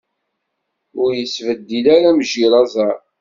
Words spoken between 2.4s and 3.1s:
aẓar.